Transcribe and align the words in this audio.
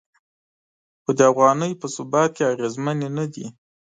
خو 1.03 1.11
د 1.17 1.19
افغانۍ 1.31 1.71
په 1.81 1.87
ثبات 1.95 2.29
کې 2.37 2.43
اغیزمنې 2.53 3.09
نه 3.17 3.25
دي. 3.33 3.45